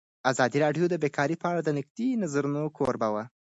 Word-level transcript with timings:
ازادي 0.31 0.57
راډیو 0.65 0.85
د 0.89 0.95
بیکاري 1.03 1.35
په 1.39 1.47
اړه 1.51 1.61
د 1.63 1.69
نقدي 1.77 2.07
نظرونو 2.23 2.61
کوربه 2.77 3.07
وه. 3.13 3.23